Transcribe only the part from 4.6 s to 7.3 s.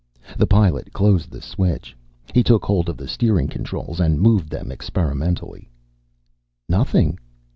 experimentally. "Nothing."